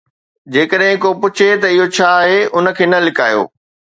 [0.53, 3.43] جيڪڏهن ڪو پڇي ته اهو ڇا آهي، ان کي نه لڪايو